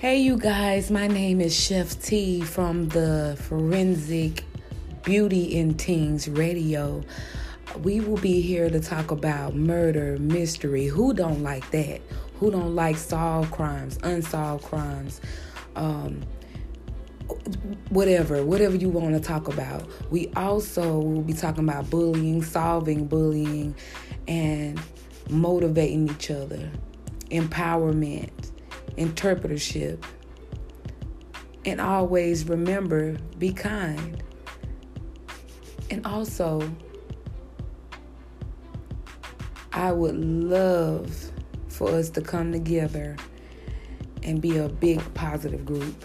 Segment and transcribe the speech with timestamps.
[0.00, 4.44] Hey, you guys, my name is Chef T from the Forensic
[5.02, 7.02] Beauty in Teens Radio.
[7.82, 10.86] We will be here to talk about murder, mystery.
[10.86, 12.00] Who don't like that?
[12.36, 15.20] Who don't like solved crimes, unsolved crimes?
[15.76, 16.22] Um,
[17.90, 19.86] whatever, whatever you want to talk about.
[20.10, 23.74] We also will be talking about bullying, solving bullying,
[24.26, 24.80] and
[25.28, 26.70] motivating each other,
[27.30, 28.49] empowerment
[28.96, 30.02] interpretership.
[31.64, 34.22] And always remember be kind.
[35.90, 36.70] And also,
[39.72, 41.32] I would love
[41.68, 43.16] for us to come together
[44.22, 46.04] and be a big positive group.